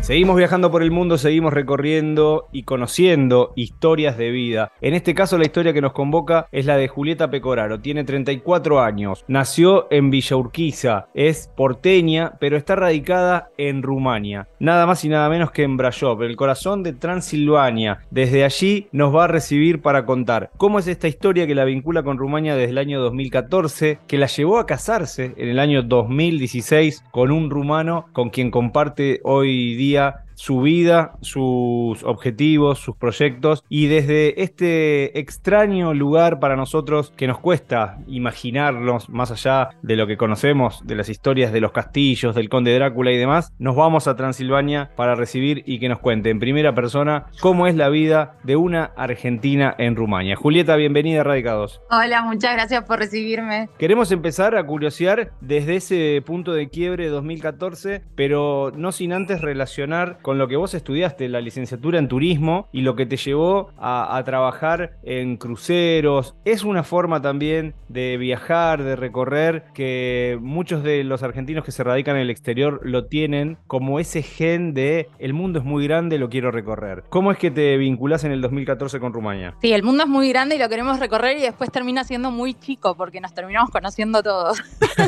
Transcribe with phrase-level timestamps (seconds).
[0.00, 4.72] Seguimos viajando por el mundo, seguimos recorriendo y conociendo historias de vida.
[4.80, 7.80] En este caso la historia que nos convoca es la de Julieta Pecoraro.
[7.80, 14.48] Tiene 34 años, nació en Villa Urquiza, es porteña, pero está radicada en Rumania.
[14.58, 18.00] Nada más y nada menos que en Brasov, el corazón de Transilvania.
[18.10, 22.02] Desde allí nos va a recibir para contar cómo es esta historia que la vincula
[22.02, 27.04] con Rumania desde el año 2014, que la llevó a casarse en el año 2016
[27.10, 33.62] con un rumano con quien comparte hoy día día su vida, sus objetivos, sus proyectos
[33.68, 40.06] y desde este extraño lugar para nosotros que nos cuesta imaginarnos más allá de lo
[40.06, 44.08] que conocemos, de las historias de los castillos, del conde Drácula y demás, nos vamos
[44.08, 48.38] a Transilvania para recibir y que nos cuente en primera persona cómo es la vida
[48.42, 50.36] de una argentina en Rumania.
[50.36, 51.82] Julieta, bienvenida a Radicados.
[51.90, 53.68] Hola, muchas gracias por recibirme.
[53.76, 59.42] Queremos empezar a curiosear desde ese punto de quiebre de 2014, pero no sin antes
[59.42, 63.70] relacionar con lo que vos estudiaste, la licenciatura en turismo y lo que te llevó
[63.78, 66.34] a, trabajar en cruceros.
[66.44, 71.82] Es una forma también de viajar, de recorrer, que muchos de los argentinos que se
[71.82, 76.18] radican en el exterior lo tienen como ese gen de el mundo es muy grande,
[76.18, 77.04] lo quiero recorrer.
[77.08, 79.54] ¿Cómo es que te vinculás en el 2014 con Rumania?
[79.62, 82.54] Sí, el mundo es muy grande y lo queremos recorrer y después termina siendo muy
[82.54, 84.62] chico porque nos terminamos conociendo todos.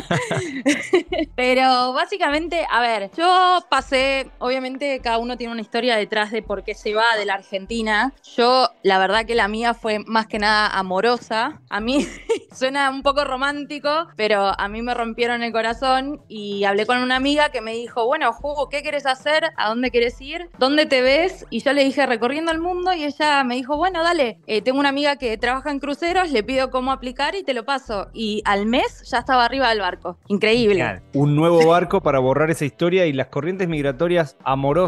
[1.37, 6.65] Pero básicamente, a ver, yo pasé, obviamente cada uno tiene una historia detrás de por
[6.65, 8.13] qué se va de la Argentina.
[8.37, 11.61] Yo, la verdad que la mía fue más que nada amorosa.
[11.69, 12.07] A mí
[12.53, 17.17] suena un poco romántico, pero a mí me rompieron el corazón y hablé con una
[17.17, 19.53] amiga que me dijo, bueno, Jugo, ¿qué quieres hacer?
[19.57, 20.51] ¿A dónde quieres ir?
[20.59, 21.47] ¿Dónde te ves?
[21.51, 24.81] Y yo le dije, recorriendo el mundo y ella me dijo, bueno, dale, eh, tengo
[24.81, 28.09] una amiga que trabaja en cruceros, le pido cómo aplicar y te lo paso.
[28.13, 30.19] Y al mes ya estaba arriba del barco.
[30.29, 31.03] Increíble.
[31.15, 34.83] Un nuevo barco para borrar esa historia y las corrientes migratorias amorosas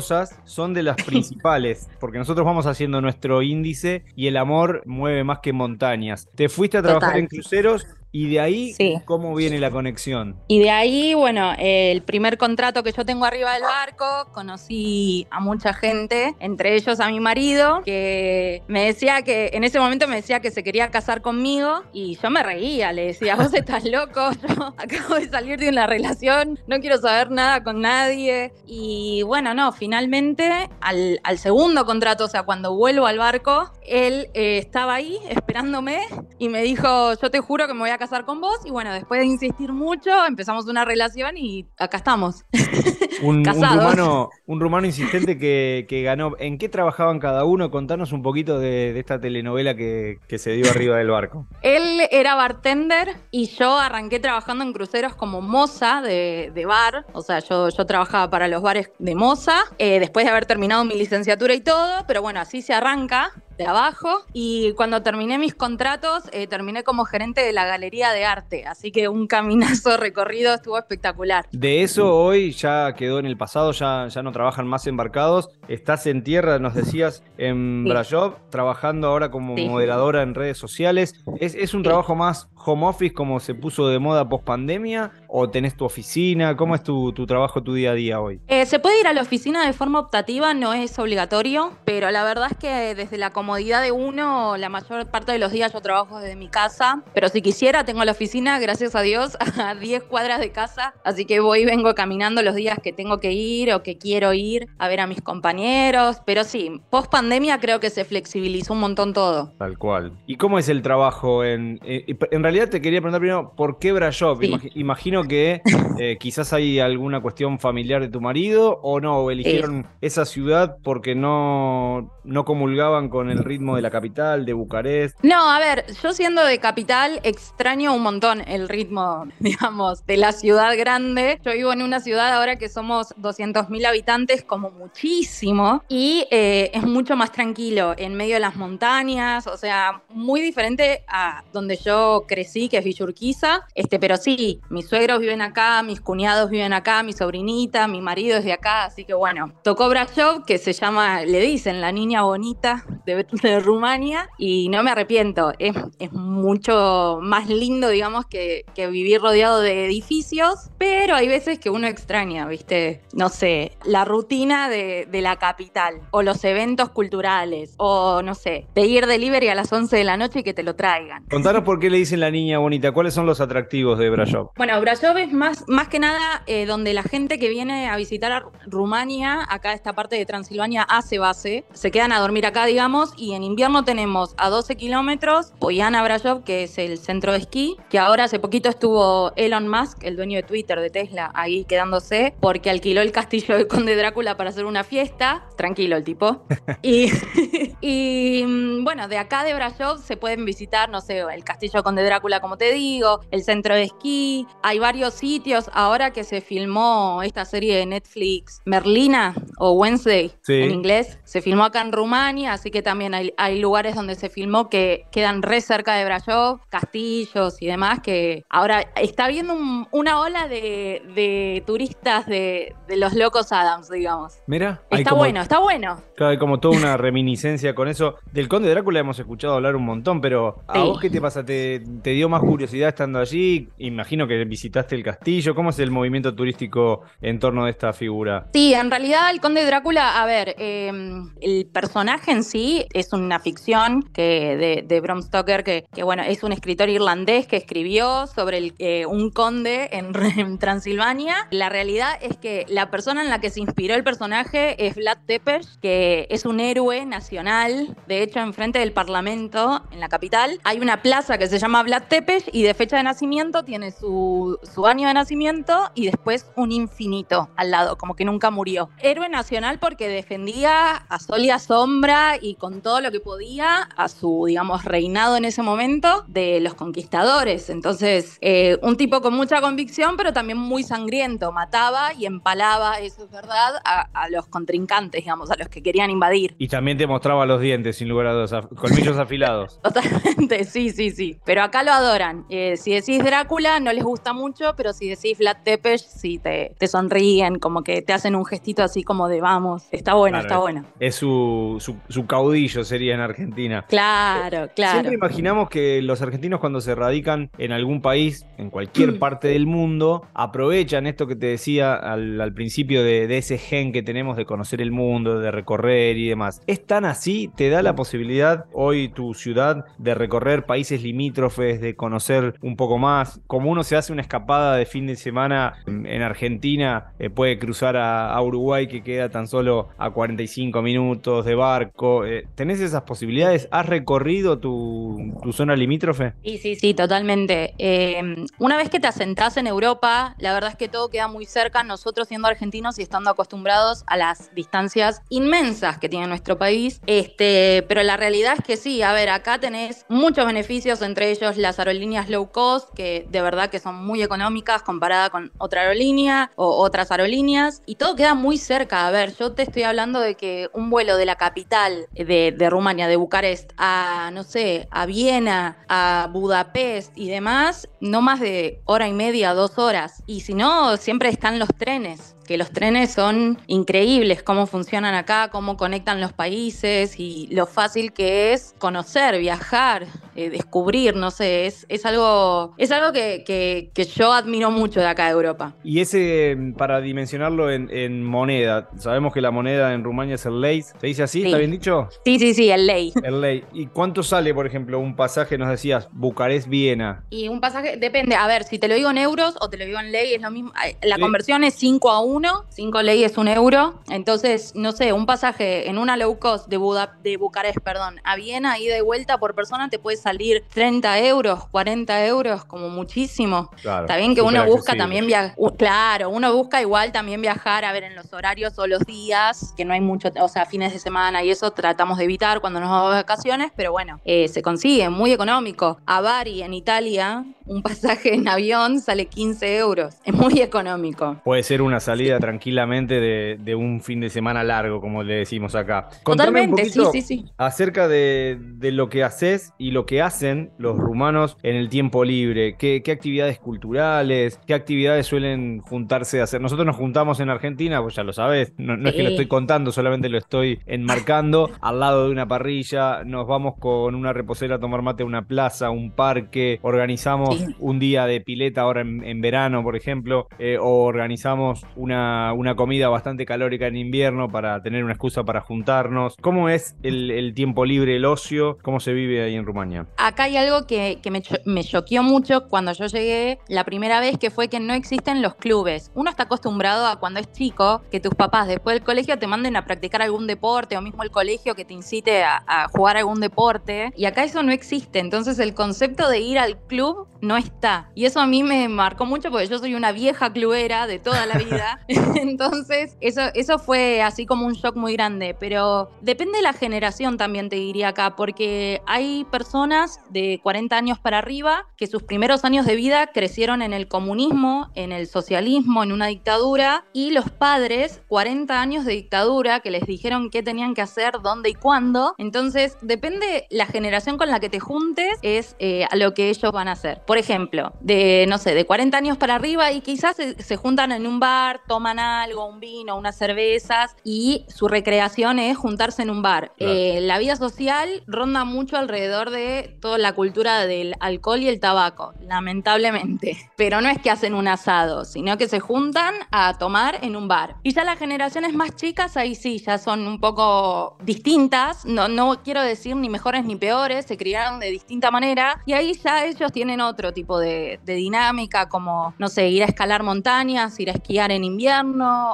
[0.44, 5.40] son de las principales, porque nosotros vamos haciendo nuestro índice y el amor mueve más
[5.40, 6.28] que montañas.
[6.34, 8.76] Te fuiste a trabajar en cruceros y de ahí,
[9.06, 10.36] ¿cómo viene la conexión?
[10.46, 15.40] Y de ahí, bueno, el primer contrato que yo tengo arriba del barco, conocí a
[15.40, 20.14] mucha gente, entre ellos a mi marido, que me decía que, en ese momento me
[20.14, 24.30] decía que se quería casar conmigo y yo me reía, le decía, vos estás loco,
[24.48, 28.52] yo acabo de salir de una relación, no quiero saber nada con nadie.
[28.64, 34.58] Y bueno, no, finalmente al, segundo contrato, o sea, cuando vuelvo al barco, él eh,
[34.58, 35.98] estaba ahí esperándome
[36.38, 38.58] y me dijo, yo te juro que me voy a casar con vos.
[38.64, 42.44] Y bueno, después de insistir mucho, empezamos una relación y acá estamos.
[43.22, 46.32] Un, rumano, un rumano insistente que, ganó.
[46.38, 47.70] ¿En qué trabajaban cada uno?
[47.70, 51.46] Contanos un poquito de, esta telenovela que, se dio arriba del barco.
[51.62, 57.06] Él era bartender y yo arranqué trabajando en cruceros como moza de, bar.
[57.12, 60.84] O sea, yo, yo trabajaba para los bares de moza, eh, después de haber terminado
[60.84, 62.04] mi licenciatura y todo.
[62.06, 67.04] Pero bueno, así se arranca de abajo y cuando terminé mis contratos eh, terminé como
[67.04, 71.46] gerente de la Galería de Arte, así que un caminazo recorrido estuvo espectacular.
[71.52, 76.06] De eso hoy ya quedó en el pasado, ya, ya no trabajan más embarcados, estás
[76.06, 78.16] en tierra, nos decías, en sí.
[78.50, 81.14] trabajando ahora como moderadora en redes sociales.
[81.40, 85.50] ¿Es, es un trabajo más home office como se puso de moda post pandemia o
[85.50, 86.56] tenés tu oficina?
[86.56, 88.40] ¿Cómo es tu, trabajo, tu día a día hoy?
[88.48, 92.24] Eh, se puede ir a la oficina de forma optativa, no es obligatorio, pero la
[92.24, 95.80] verdad es que desde la comodidad de uno, la mayor parte de los días yo
[95.80, 100.04] trabajo desde mi casa, pero si quisiera tengo la oficina, gracias a Dios, a 10
[100.04, 103.72] cuadras de casa, así que voy y vengo caminando los días que tengo que ir
[103.72, 107.90] o que quiero ir a ver a mis compañeros, pero sí, post pandemia creo que
[107.90, 109.52] se flexibilizó un montón todo.
[109.58, 110.12] Tal cual.
[110.26, 113.92] ¿Y cómo es el trabajo en, eh, en realidad te quería preguntar primero, ¿por qué
[113.92, 114.40] Brashov?
[114.74, 115.60] Imagino que
[115.98, 121.16] eh, quizás hay alguna cuestión familiar de tu marido o no, eligieron esa ciudad porque
[121.16, 125.18] no, no comulgaban con el ritmo de la capital, de Bucarest.
[125.22, 130.30] No, a ver, yo siendo de capital extraño un montón el ritmo, digamos, de la
[130.30, 131.40] ciudad grande.
[131.44, 136.84] Yo vivo en una ciudad ahora que somos 200.000 habitantes, como muchísimo, y eh, es
[136.84, 142.24] mucho más tranquilo, en medio de las montañas, o sea, muy diferente a donde yo
[142.28, 146.72] crecí sí, que es Villurquiza, este, pero sí, mis suegros viven acá, mis cuñados viven
[146.72, 150.72] acá, mi sobrinita, mi marido es de acá, así que bueno, tocó Brashov, que se
[150.72, 155.52] llama, le dicen, la niña bonita de de, Rumania y no me arrepiento.
[155.58, 155.74] Es,
[156.12, 162.46] mucho más lindo, digamos, que, vivir rodeado de edificios, pero hay veces que uno extraña,
[162.46, 163.02] ¿viste?
[163.12, 168.82] No sé, la rutina de, la capital o los eventos culturales o, no sé, de
[169.06, 171.24] delivery a las 11 de la noche y que te lo traigan.
[171.30, 174.50] Contanos por qué le dicen la niña bonita, cuáles son los atractivos de Brasov.
[174.56, 178.32] Bueno, Brasov es más, más que nada eh, donde la gente que viene a visitar
[178.32, 183.12] a Rumania, acá esta parte de Transilvania hace base, se quedan a dormir acá, digamos,
[183.16, 187.76] y en invierno tenemos a 12 kilómetros Poyana Brasov, que es el centro de esquí,
[187.88, 192.34] que ahora hace poquito estuvo Elon Musk, el dueño de Twitter, de Tesla, ahí quedándose,
[192.40, 195.44] porque alquiló el castillo del Conde Drácula para hacer una fiesta.
[195.56, 196.42] Tranquilo el tipo.
[196.82, 197.12] y,
[197.80, 202.02] y mm, bueno, de acá de Brasov se pueden visitar, no sé, el castillo Conde
[202.02, 204.46] Drácula, como te digo, el centro de esquí.
[204.62, 205.70] Hay varios sitios.
[205.72, 211.64] Ahora que se filmó esta serie de Netflix, Merlina o Wednesday en inglés, se filmó
[211.64, 215.94] acá en Rumania, así que también hay, lugares donde se filmó que quedan re cerca
[215.94, 219.54] de Brasov, castillos y demás, que ahora está habiendo
[219.90, 224.34] una ola de, turistas de, los locos Adams, digamos.
[224.46, 226.02] Mira, está bueno, está bueno.
[226.18, 228.16] hay como toda una reminiscencia con eso.
[228.32, 231.44] Del Conde Drácula hemos escuchado hablar un montón, pero ¿a vos qué te pasa?
[231.44, 233.68] ¿Te, ¿Te, dio más curiosidad estando allí?
[233.78, 235.54] Imagino que visitaste el castillo.
[235.54, 238.46] ¿Cómo es el movimiento turístico en torno de esta figura?
[238.52, 243.38] Sí, en realidad el Conde Drácula, a ver, em, el personaje en sí es una
[243.40, 248.74] ficción que de, Bram Stoker, que, bueno, es un escritor irlandés que escribió sobre el,
[248.78, 249.90] eh, un conde
[250.38, 251.46] en, Transilvania.
[251.50, 255.18] La realidad es que la persona en la que se inspiró el personaje es Vlad
[255.26, 257.94] Tepes, que es un héroe nacional.
[258.08, 262.04] De hecho, enfrente del Parlamento, en la capital, hay una plaza que se llama Vlad
[262.08, 266.72] Tepes y de fecha de nacimiento tiene su, su año de nacimiento y después un
[266.72, 268.88] infinito al lado, como que nunca murió.
[269.02, 273.82] Héroe nacional porque defendía a sol y a sombra y con todo lo que podía
[273.96, 277.68] a su, digamos, reinado en ese momento de los conquistadores.
[277.68, 281.52] Entonces, eh, un tipo con mucha convicción, pero también muy sangriento.
[281.52, 286.54] Mataba y empalaba, eso es verdad, a, los contrincantes, digamos, a los que querían invadir.
[286.58, 289.80] Y también te mostraba los dientes, sin lugar a dudas, colmillos afilados.
[289.82, 291.38] Totalmente, sí, sí, sí.
[291.44, 292.46] Pero acá lo adoran.
[292.48, 296.74] Eh, si decís Drácula, no les gusta mucho, pero si decís Vlad Tepes, sí te,
[296.78, 299.86] te sonríen, como que te hacen un gestito así como de vamos.
[299.90, 300.84] Está bueno, está bueno.
[301.00, 301.76] Es su,
[302.08, 303.84] su, caudillo, sería en Argentina.
[303.88, 304.92] Claro, claro.
[304.92, 309.66] Siempre imaginamos que los argentinos cuando se radican en algún país, en cualquier parte del
[309.66, 314.44] mundo, aprovechan esto que te decía al, principio de, de, ese gen que tenemos de
[314.44, 316.60] conocer el mundo, de recorrer y demás.
[316.66, 317.50] ¿Es tan así?
[317.56, 322.98] ¿Te da la posibilidad hoy tu ciudad de recorrer países limítrofes, de conocer un poco
[322.98, 323.40] más?
[323.46, 327.96] Como uno se hace una escapada de fin de semana en Argentina, eh, puede cruzar
[327.96, 332.24] a, Uruguay que queda tan solo a 45 minutos de barco.
[332.24, 333.68] Eh, ¿Tenés esas posibilidades?
[333.70, 336.34] ¿Has recorrido tu, zona limítrofe?
[336.42, 337.74] Sí, sí, sí, totalmente.
[337.78, 341.46] Em, una vez que te asentás en Europa, la verdad es que todo queda muy
[341.46, 341.82] cerca.
[341.82, 347.00] Nosotros siendo argentinos y estando acostumbrados a las distancias inmensas que tiene nuestro país.
[347.06, 351.56] Este, pero la realidad es que sí, a ver, acá tenés muchos beneficios, entre ellos
[351.56, 356.50] las aerolíneas low cost, que de verdad que son muy económicas comparada con otra aerolínea
[356.56, 357.82] o otras aerolíneas.
[357.86, 359.03] Y todo queda muy cerca.
[359.04, 362.70] A ver, yo te estoy hablando de que un vuelo de la capital de, de
[362.70, 368.80] Rumania, de Bucarest, a, no sé, a Viena, a Budapest y demás, no más de
[368.86, 370.22] hora y media, dos horas.
[370.24, 375.48] Y si no, siempre están los trenes que los trenes son increíbles, cómo funcionan acá,
[375.50, 380.06] cómo conectan los países y lo fácil que es conocer, viajar,
[380.36, 385.06] eh, descubrir, no sé, es, es algo, es algo que, que, yo admiro mucho de
[385.06, 385.74] acá de Europa.
[385.82, 390.82] Y ese, para dimensionarlo en, moneda, sabemos que la moneda en Rumania es el lei,
[390.82, 391.44] ¿se dice así?
[391.44, 392.08] ¿Está bien dicho?
[392.24, 393.12] Sí, sí, sí, el ley.
[393.22, 393.64] El ley.
[393.72, 397.24] ¿Y cuánto sale, por ejemplo, un pasaje, nos decías, Bucarest-Viena?
[397.30, 399.86] Y un pasaje, depende, a ver, si te lo digo en euros o te lo
[399.86, 400.72] digo en ley, es lo mismo,
[401.02, 404.00] la conversión es 5 a 1 uno, cinco leyes un euro.
[404.08, 406.80] Entonces, no sé, un pasaje en una low cost de,
[407.22, 411.68] de Bucarest, perdón, a Viena, ida y vuelta por persona te puede salir 30 euros,
[411.68, 413.70] 40 euros, como muchísimo.
[413.76, 418.02] Está bien que uno busca también viajar, claro, uno busca igual también viajar, a ver,
[418.02, 421.44] en los horarios o los días, que no hay mucho, o sea, fines de semana
[421.44, 425.08] y eso tratamos de evitar cuando nos vamos de vacaciones, pero bueno, eh, se consigue
[425.08, 425.98] muy económico.
[426.06, 430.16] A Bari, en Italia, un pasaje en avión sale 15 euros.
[430.24, 431.36] Es muy económico.
[431.44, 436.08] Puede ser una salida tranquilamente de, un fin de semana largo, como le decimos acá.
[436.22, 437.44] Contame Totalmente, sí, sí, sí.
[437.58, 442.76] Acerca de, lo que haces y lo que hacen los rumanos en el tiempo libre.
[442.76, 444.60] ¿Qué, actividades culturales?
[444.66, 446.60] ¿Qué actividades suelen juntarse a hacer?
[446.60, 449.92] Nosotros nos juntamos en Argentina, pues ya lo sabes, no, es que lo estoy contando,
[449.92, 454.78] solamente lo estoy enmarcando, al lado de una parrilla, nos vamos con una reposera a
[454.78, 459.82] tomar mate a una plaza, un parque, organizamos un día de pileta ahora en, verano,
[459.82, 465.12] por ejemplo, eh, o organizamos una, una, comida bastante calórica en invierno para tener una
[465.12, 466.34] excusa para juntarnos.
[466.40, 468.78] ¿Cómo es el, tiempo libre, el ocio?
[468.82, 470.06] ¿Cómo se vive ahí en Rumania?
[470.16, 474.50] Acá hay algo que, me, me choqueó mucho cuando yo llegué la primera vez, que
[474.50, 476.10] fue que no existen los clubes.
[476.14, 479.76] Uno está acostumbrado a cuando es chico, que tus papás después del colegio te manden
[479.76, 483.40] a practicar algún deporte o mismo el colegio que te incite a, a jugar algún
[483.40, 484.12] deporte.
[484.16, 485.18] Y acá eso no existe.
[485.18, 488.10] Entonces el concepto de ir al club no está.
[488.14, 491.46] Y eso a mí me marcó mucho porque yo soy una vieja clubera de toda
[491.46, 492.00] la vida.
[492.36, 495.56] Entonces, eso, eso fue así como un shock muy grande.
[495.58, 501.18] Pero depende de la generación también, te diría acá, porque hay personas de 40 años
[501.18, 506.02] para arriba que sus primeros años de vida crecieron en el comunismo, en el socialismo,
[506.02, 510.94] en una dictadura, y los padres, 40 años de dictadura, que les dijeron qué tenían
[510.94, 512.34] que hacer, dónde y cuándo.
[512.38, 516.72] Entonces, depende la generación con la que te juntes, es eh, a lo que ellos
[516.72, 520.36] van a hacer por ejemplo, de, no sé, de 40 años para arriba y quizás
[520.36, 525.76] se, juntan en un bar, toman algo, un vino, unas cervezas y su recreación es
[525.76, 526.72] juntarse en un bar.
[526.78, 531.78] Eh, la vida social ronda mucho alrededor de toda la cultura del alcohol y el
[531.78, 533.56] tabaco, lamentablemente.
[533.76, 537.46] Pero no es que hacen un asado, sino que se juntan a tomar en un
[537.46, 537.76] bar.
[537.84, 542.60] Y ya las generaciones más chicas, ahí sí, ya son un poco distintas, no, no
[542.64, 546.72] quiero decir ni mejores ni peores, se criaron de distinta manera y ahí ya ellos
[546.72, 551.52] tienen otro tipo de, dinámica, como, no sé, ir a escalar montañas, ir a esquiar
[551.52, 551.83] en invierno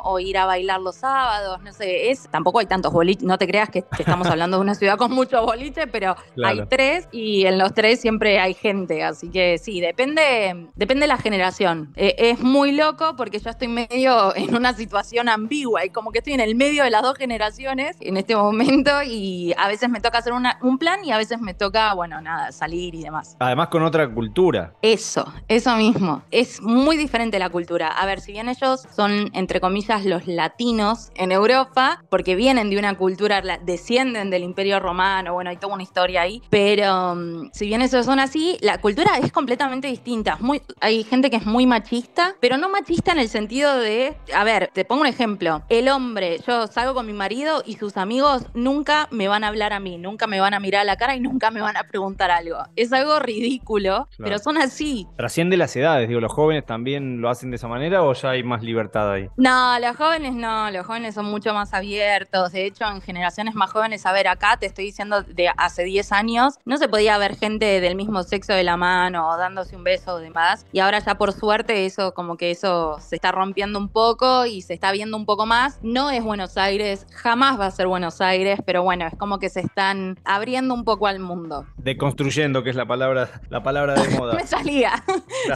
[0.05, 3.47] o ir a bailar los sábados, no sé, es, tampoco hay tantos boliches, no te
[3.47, 7.59] creas que, estamos hablando de una ciudad con muchos boliches, pero hay tres y en
[7.59, 11.93] los tres siempre hay gente, así que sí, depende, depende de la generación.
[11.97, 16.19] E, es muy loco porque yo estoy medio en una situación ambigua y como que
[16.19, 20.01] estoy en el medio de las dos generaciones en este momento y a veces me
[20.01, 23.37] toca hacer un plan y a veces me toca, bueno, nada, salir y demás.
[23.39, 24.41] Además con otra cultura
[24.83, 26.23] eso, eso mismo.
[26.31, 27.89] Es muy diferente la cultura.
[27.89, 32.79] A ver, si bien ellos son, entre comillas, los latinos en Europa, porque vienen de
[32.79, 37.67] una cultura, descienden del imperio romano, bueno, hay toda una historia ahí, pero mm, si
[37.67, 40.37] bien ellos son así, la cultura es completamente distinta.
[40.41, 44.45] Muy, hay gente que es muy machista, pero no machista en el sentido de, a
[44.45, 45.63] ver, te pongo un ejemplo.
[45.69, 49.73] El hombre, yo salgo con mi marido y sus amigos nunca me van a hablar
[49.73, 51.85] a mí, nunca me van a mirar a la cara y nunca me van a
[51.85, 52.59] preguntar algo.
[52.77, 55.07] Es algo ridículo, pero son así.
[55.17, 58.43] Trasciende las edades, digo, ¿los jóvenes también lo hacen de esa manera o ya hay
[58.43, 59.29] más libertad ahí?
[59.37, 62.53] No, los jóvenes no, los jóvenes son mucho más abiertos.
[62.53, 66.13] De hecho, en generaciones más jóvenes, a ver, acá te estoy diciendo de hace 10
[66.13, 69.85] años, no se podía ver gente del mismo sexo de la mano o dándose un
[69.85, 70.67] beso o demás.
[70.73, 74.63] Y ahora ya por suerte eso, como que eso se está rompiendo un poco y
[74.63, 75.79] se está viendo un poco más.
[75.83, 79.49] No es Buenos Aires, jamás va a ser Buenos Aires, pero bueno, es como que
[79.49, 81.67] se están abriendo un poco al mundo.
[81.77, 84.35] Deconstruyendo, que es la palabra, la palabra de moda.
[84.35, 84.93] Me salía.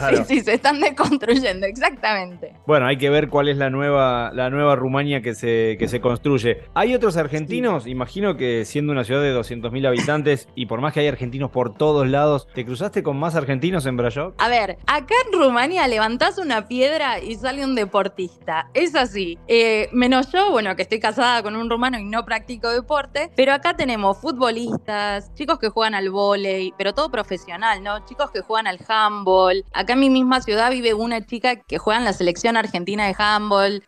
[0.09, 2.53] Sí, sí, se están deconstruyendo, exactamente.
[2.65, 5.99] Bueno, hay que ver cuál es la nueva, la nueva Rumania que se, que se
[5.99, 6.63] construye.
[6.73, 7.85] ¿Hay otros argentinos?
[7.85, 11.73] Imagino que siendo una ciudad de 200.000 habitantes y por más que hay argentinos por
[11.73, 14.35] todos lados, ¿te cruzaste con más argentinos en Brayov?
[14.37, 18.69] A ver, acá en Rumania levantás una piedra y sale un deportista.
[18.73, 19.37] Es así.
[19.49, 23.51] Eh, menos yo, bueno, que estoy casada con un rumano y no practico deporte, pero
[23.51, 28.05] acá tenemos futbolistas, chicos que juegan al vóley, pero todo profesional, ¿no?
[28.05, 29.65] Chicos que juegan al handball.
[29.73, 33.09] Acá en mi misma ciudad vive una chica que juega en la selección argentina de
[33.09, 33.24] handball.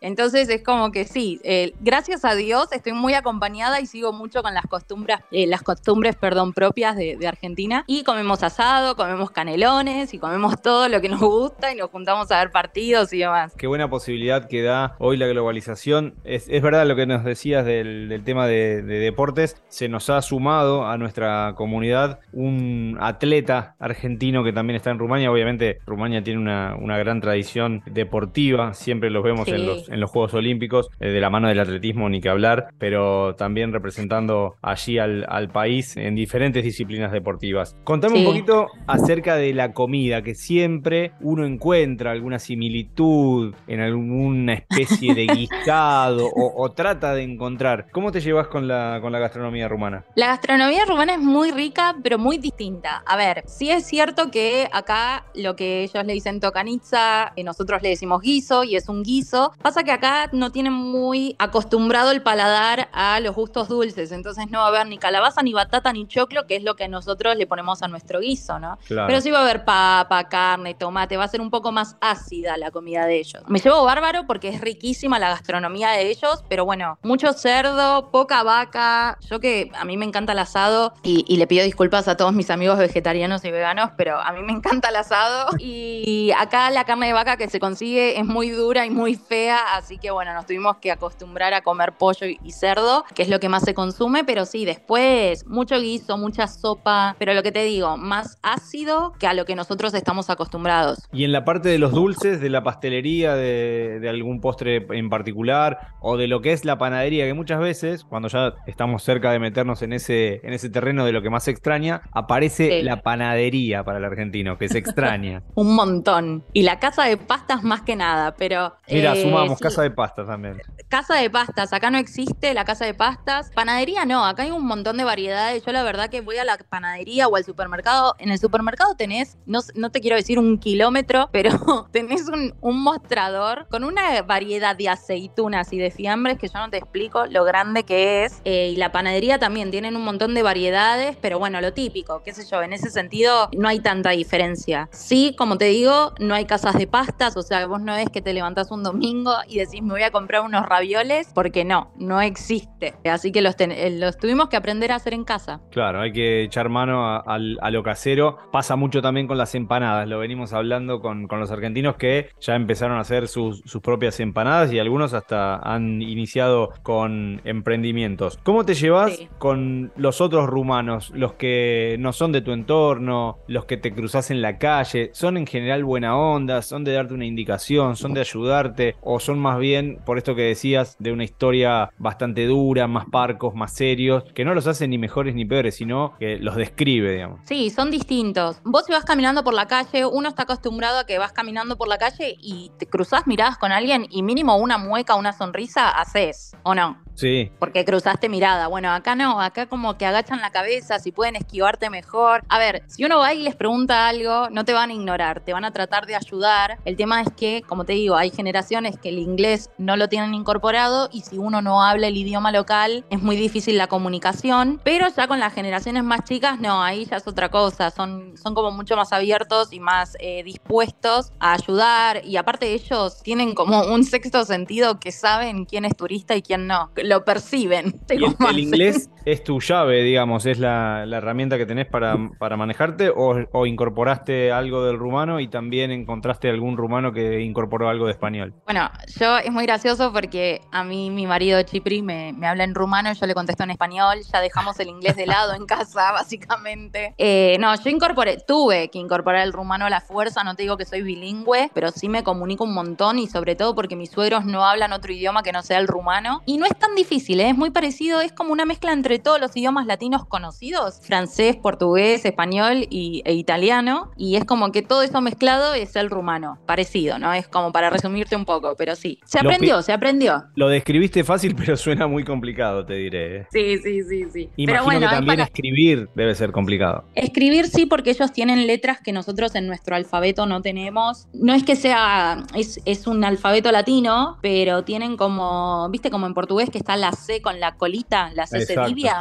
[0.01, 4.41] Entonces es como que sí, eh, gracias a Dios estoy muy acompañada y sigo mucho
[4.41, 7.83] con las costumbres, eh, las costumbres, perdón, propias de, Argentina.
[7.87, 12.31] Y comemos asado, comemos canelones y comemos todo lo que nos gusta y nos juntamos
[12.31, 13.53] a ver partidos y demás.
[13.57, 16.15] Qué buena posibilidad que da hoy la globalización.
[16.23, 19.61] Es, verdad lo que nos decías del, tema de deportes.
[19.67, 25.31] Se nos ha sumado a nuestra comunidad un atleta argentino que también está en Rumania.
[25.31, 30.33] Obviamente, Rumania tiene una, gran tradición deportiva, siempre los vemos en, los, en los Juegos
[30.33, 35.25] Olímpicos, eh, de la mano del atletismo, ni que hablar, pero también representando allí al,
[35.53, 37.75] país en diferentes disciplinas deportivas.
[37.83, 44.53] Contame un poquito acerca de la comida, que siempre uno encuentra alguna similitud en alguna
[44.53, 47.87] especie de guisado o, trata de encontrar.
[47.91, 50.05] ¿Cómo te llevas con la, con la gastronomía rumana?
[50.15, 53.03] La gastronomía rumana es muy rica, pero muy distinta.
[53.05, 57.43] A ver, sí es cierto que que acá lo que ellos le dicen tocanitza, eh,
[57.43, 59.16] nosotros le decimos guiso y es un guiso.
[59.61, 64.59] Pasa que acá no tienen muy acostumbrado el paladar a los gustos dulces, entonces no
[64.59, 67.47] va a haber ni calabaza, ni batata, ni choclo, que es lo que nosotros le
[67.47, 68.77] ponemos a nuestro guiso, ¿no?
[68.87, 72.57] Pero sí va a haber papa, carne, tomate, va a ser un poco más ácida
[72.57, 73.43] la comida de ellos.
[73.47, 78.43] Me llevo bárbaro porque es riquísima la gastronomía de ellos, pero bueno, mucho cerdo, poca
[78.43, 79.17] vaca.
[79.29, 82.33] Yo que a mí me encanta el asado y, y le pido disculpas a todos
[82.33, 85.49] mis amigos vegetarianos y veganos, pero a mí me encanta el asado.
[85.59, 89.75] Y acá la carne de vaca que se consigue es muy dura y muy fea,
[89.75, 93.39] así que bueno, nos tuvimos que acostumbrar a comer pollo y cerdo, que es lo
[93.39, 97.63] que más se consume, pero sí, después mucho guiso, mucha sopa, pero lo que te
[97.63, 101.07] digo, más ácido que a lo que nosotros estamos acostumbrados.
[101.11, 105.93] Y en la parte de los dulces, de la pastelería, de, algún postre en particular,
[106.01, 109.39] o de lo que es la panadería, que muchas veces, cuando ya estamos cerca de
[109.39, 113.83] meternos en ese, en ese terreno de lo que más se extraña, aparece la panadería
[113.83, 115.43] para el argentino, que se extraña.
[115.55, 116.43] Un montón.
[116.53, 118.73] Y la casa de pastas más que nada, pero...
[118.97, 120.61] Mira, eh, sumamos, casa de pastas también.
[120.89, 123.51] Casa de pastas, acá no existe la casa de pastas.
[123.53, 125.63] Panadería no, acá hay un montón de variedades.
[125.65, 128.15] Yo la verdad que voy a la panadería o al supermercado.
[128.19, 133.67] En el supermercado tenés, no, no te quiero decir un kilómetro, pero tenés un, mostrador
[133.69, 137.83] con una variedad de aceitunas y de fiambres que yo no te explico lo grande
[137.83, 138.41] que es.
[138.45, 142.33] Eh, y la panadería también tienen un montón de variedades, pero bueno, lo típico, qué
[142.33, 144.89] sé yo, en ese sentido no hay tanta difereencia.
[144.91, 148.21] Sí, como te digo, no hay casas de pastas, o sea, vos no es que
[148.21, 152.21] te levantás un domingo y decís me voy a comprar unos ravioles, porque no, no
[152.21, 152.95] existe.
[153.05, 155.61] Así que los, eh, los tuvimos que aprender a hacer en casa.
[155.71, 157.37] Claro, hay que echar mano a,
[157.69, 158.37] lo casero.
[158.51, 162.97] Pasa mucho también con las empanadas, lo venimos hablando con, los argentinos que ya empezaron
[162.97, 168.39] a hacer sus, propias empanadas y algunos hasta han iniciado con emprendimientos.
[168.43, 173.65] ¿Cómo te llevas con los otros rumanos, los que no son de tu entorno, los
[173.65, 175.11] que te cruzas en la calle?
[175.13, 176.61] ¿Son en general buena onda?
[176.61, 177.95] ¿Son de darte una indicación?
[177.95, 178.76] ¿Son de ayudarte?
[179.01, 183.55] ¿O son más bien, por esto que decías, de una historia bastante dura, más parcos,
[183.55, 187.39] más serios, que no los hace ni mejores ni peores, sino que los describe, digamos?
[187.43, 188.61] Sí, son distintos.
[188.63, 191.87] Vos si vas caminando por la calle, uno está acostumbrado a que vas caminando por
[191.87, 196.55] la calle y te cruzas miradas con alguien y mínimo una mueca, una sonrisa haces,
[196.63, 197.06] ¿o no?
[197.17, 197.51] Sí.
[197.57, 198.67] Porque cruzaste mirada.
[198.67, 202.43] Bueno, acá no, acá como que agachan la cabeza, si pueden esquivarte mejor.
[202.47, 205.51] A ver, si uno va y les pregunta algo, no te van a ignorar, te
[205.51, 206.77] van a tratar de ayudar.
[206.85, 210.35] El tema es que, como te digo, hay generaciones que el inglés no lo tienen
[210.35, 214.79] incorporado y si uno no habla el idioma local, es muy difícil la comunicación.
[214.83, 217.89] Pero ya con las generaciones más chicas, no, ahí ya es otra cosa.
[217.89, 222.23] Son, son como mucho más abiertos y más eh, dispuestos a ayudar.
[222.23, 226.67] Y aparte ellos tienen como un sexto sentido que saben quién es turista y quién
[226.67, 227.99] no lo perciben.
[228.09, 233.65] el, inglés es tu llave, digamos, es la, herramienta que tenés para, para manejarte o,
[233.65, 238.53] incorporaste algo del rumano y también encontraste algún rumano que incorporó algo de español?
[238.63, 242.73] Bueno, yo es muy gracioso porque a mí mi marido Chipri me, me habla en
[242.73, 246.11] rumano y yo le contesto en español, ya dejamos el inglés de lado en casa,
[246.13, 247.13] básicamente.
[247.17, 250.77] Eh, no, yo incorporé, tuve que incorporar el rumano a la fuerza, no te digo
[250.77, 254.45] que soy bilingüe, pero sí me comunico un montón y sobre todo porque mis suegros
[254.45, 256.43] no hablan otro idioma que no sea el rumano.
[256.45, 257.49] Y no es tan difícil, ¿eh?
[257.49, 262.25] es muy parecido, es como una mezcla entre todos los idiomas latinos conocidos, francés, portugués,
[262.25, 267.19] español y, e italiano, y es como que todo eso mezclado es el rumano, parecido,
[267.19, 267.33] ¿no?
[267.33, 270.45] Es como para resumirte un poco, pero sí, se aprendió, se aprendió.
[270.55, 273.37] Lo describiste fácil, pero suena muy complicado, te diré.
[273.37, 273.47] ¿eh?
[273.51, 274.49] Sí, sí, sí, sí.
[274.57, 277.03] Imagino pero que también escribir debe ser complicado.
[277.15, 281.27] Escribir sí, porque ellos tienen letras que nosotros en nuestro alfabeto no tenemos.
[281.33, 286.33] No es que sea, es, es un alfabeto latino, pero tienen como, viste, como en
[286.33, 288.75] portugués que está la C con la colita, la C se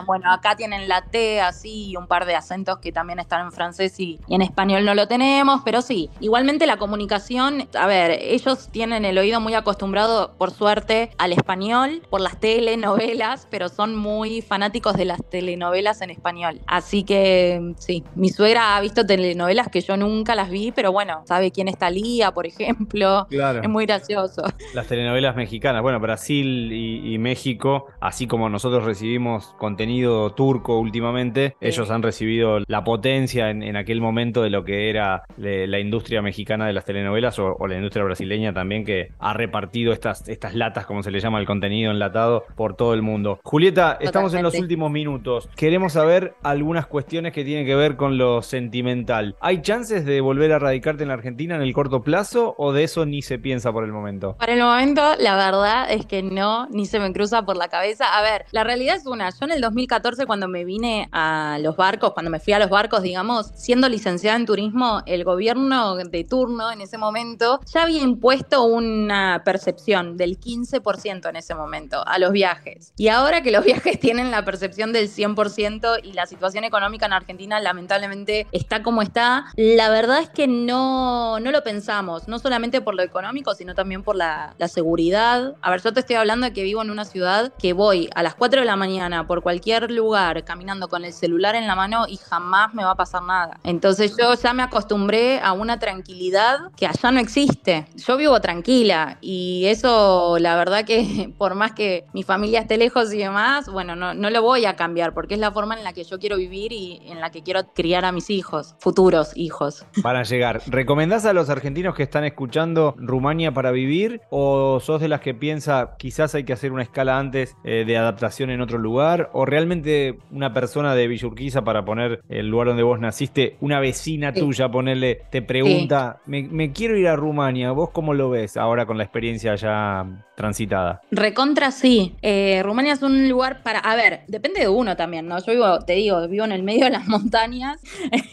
[0.06, 3.52] Bueno, acá tienen la T así y un par de acentos que también están en
[3.52, 8.68] francés y, en español no lo tenemos, pero sí, igualmente la comunicación, a ver, ellos
[8.70, 14.42] tienen el oído muy acostumbrado, por suerte, al español, por las telenovelas, pero son muy
[14.42, 16.60] fanáticos de las telenovelas en español.
[16.66, 21.22] Así que sí, mi suegra ha visto telenovelas que yo nunca las vi, pero bueno,
[21.26, 23.26] sabe quién está Lía, por ejemplo.
[23.30, 23.62] Claro.
[23.62, 24.42] Es muy gracioso.
[24.74, 31.90] Las telenovelas mexicanas, bueno, Brasil y México así como nosotros recibimos contenido turco últimamente, ellos
[31.90, 36.72] han recibido la potencia en, aquel momento de lo que era la industria mexicana de
[36.72, 41.10] las telenovelas o, la industria brasileña también que ha repartido estas, estas latas, como se
[41.10, 43.40] le llama el contenido enlatado, por todo el mundo.
[43.42, 45.48] Julieta, estamos en los últimos minutos.
[45.56, 49.34] Queremos saber algunas cuestiones que tienen que ver con lo sentimental.
[49.40, 52.84] ¿Hay chances de volver a radicarte en la Argentina en el corto plazo o de
[52.84, 54.36] eso ni se piensa por el momento?
[54.38, 57.96] Para el momento, la verdad es que no, ni se me cruza por la cabeza
[58.16, 62.12] a ver, la realidad es una, yo el 2014 cuando me vine a los barcos,
[62.12, 66.70] cuando me fui a los barcos, digamos, siendo licenciada en turismo, el gobierno de turno
[66.70, 72.32] en ese momento ya había impuesto una percepción del 15% en ese momento a los
[72.32, 72.92] viajes.
[72.96, 77.14] Y ahora que los viajes tienen la percepción del 100% y la situación económica en
[77.14, 82.82] Argentina lamentablemente está como está, la verdad es que no, no lo pensamos, no solamente
[82.82, 85.54] por lo económico, sino también por la, la seguridad.
[85.62, 88.22] A ver, yo te estoy hablando de que vivo en una ciudad que voy a
[88.22, 92.06] las 4 de la mañana por cualquier lugar caminando con el celular en la mano
[92.08, 93.60] y jamás me va a pasar nada.
[93.62, 97.86] Entonces yo ya me acostumbré a una tranquilidad que allá no existe.
[97.94, 103.14] Yo vivo tranquila y eso la verdad que por más que mi familia esté lejos
[103.14, 105.92] y demás, bueno, no, no lo voy a cambiar porque es la forma en la
[105.92, 109.86] que yo quiero vivir y en la que quiero criar a mis hijos, futuros hijos.
[110.02, 115.06] Para llegar, ¿recomendás a los argentinos que están escuchando Rumania para vivir o sos de
[115.06, 118.78] las que piensa quizás hay que hacer una escala antes eh, de adaptación en otro
[118.78, 123.80] lugar o realmente una persona de Villurquiza para poner el lugar donde vos naciste, una
[123.80, 128.56] vecina tuya, ponerle, te pregunta, me, me quiero ir a Rumania, ¿vos cómo lo ves
[128.56, 131.00] ahora con la experiencia ya transitada?
[131.10, 132.14] Recontra sí.
[132.22, 133.78] Eh, Rumania es un lugar para.
[133.80, 135.38] A ver, depende de uno también, ¿no?
[135.44, 137.80] Yo vivo, te digo, vivo en el medio de las montañas.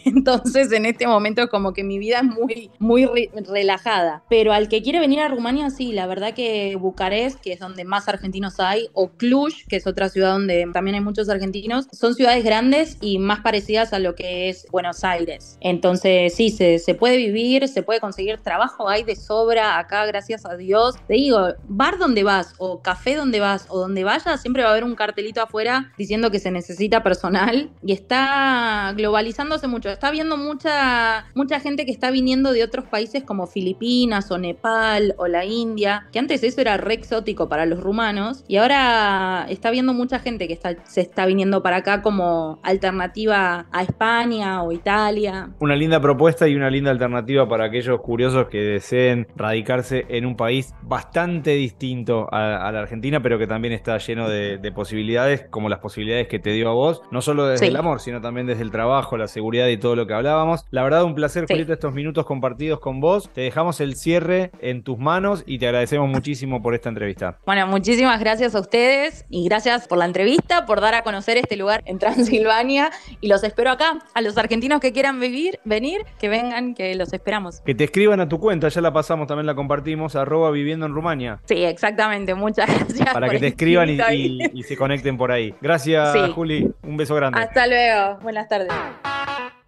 [0.04, 4.22] Entonces, en este momento, es como que mi vida es muy, muy re- relajada.
[4.28, 7.84] Pero al que quiere venir a Rumania, sí, la verdad que Bucarest, que es donde
[7.84, 12.14] más argentinos hay, o Cluj, que es otra ciudad donde también hay muchos argentinos, son
[12.14, 15.58] ciudades grandes y más parecidas a lo que es Buenos Aires.
[15.60, 20.44] Entonces, sí, se, se puede vivir, se puede conseguir trabajo, hay de sobra acá, gracias
[20.46, 20.96] a Dios.
[21.06, 24.72] Te digo, bar donde vas, o café donde vas, o donde vayas, siempre va a
[24.72, 29.90] haber un cartelito afuera diciendo que se necesita personal y está globalizándose mucho.
[29.90, 35.14] Está viendo mucha, mucha gente que está viniendo de otros países como Filipinas o Nepal
[35.18, 39.70] o la India, que antes eso era re exótico para los rumanos y ahora está
[39.70, 44.72] viendo mucha gente que está, se está viniendo para acá como alternativa a España o
[44.72, 45.50] Italia.
[45.60, 50.36] Una linda propuesta y una linda alternativa para aquellos curiosos que deseen radicarse en un
[50.36, 55.46] país bastante distinto a, a la Argentina, pero que también está lleno de, de posibilidades,
[55.50, 57.70] como las posibilidades que te dio a vos, no solo desde Sí.
[57.70, 60.64] el amor, sino también desde el trabajo, la seguridad y todo lo que hablábamos.
[60.70, 61.54] La verdad, un placer, Sí.
[61.54, 63.30] Julieta, estos minutos compartidos con vos.
[63.32, 67.38] Te dejamos el cierre en tus manos y te agradecemos muchísimo por esta entrevista.
[67.46, 71.56] Bueno, muchísimas gracias a ustedes y gracias por la entrevista, por dar a conocer este
[71.56, 73.98] lugar en Transilvania y los espero acá.
[74.14, 77.60] A los argentinos que quieran vivir, venir, que vengan, que los esperamos.
[77.60, 80.94] Que te escriban a tu cuenta, ya la pasamos, también la compartimos, arroba viviendo en
[80.94, 81.40] Rumania.
[81.44, 82.34] Sí, exactamente.
[82.34, 83.12] Muchas gracias.
[83.12, 85.54] Para que te escriban y, se conecten por ahí.
[85.60, 86.32] Gracias, Sí.
[86.34, 86.70] Juli.
[86.82, 87.40] Un beso grande.
[87.40, 88.18] Hasta luego.
[88.22, 88.72] Buenas tardes.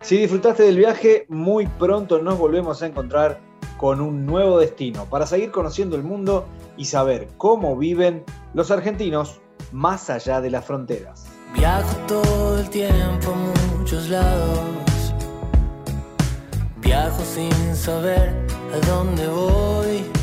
[0.01, 3.41] Si disfrutaste del viaje, muy pronto nos volvemos a encontrar
[3.77, 9.41] con un nuevo destino para seguir conociendo el mundo y saber cómo viven los argentinos
[9.73, 11.27] más allá de las fronteras.
[11.55, 15.15] Viajo todo el tiempo a muchos lados.
[16.79, 18.35] Viajo sin saber
[18.73, 20.16] a dónde voy.